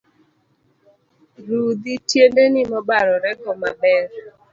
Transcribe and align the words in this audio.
Rudhi 1.47 1.93
tiendeni 2.07 2.61
mobarore 2.71 3.31
go 3.41 3.51
maber. 3.61 4.05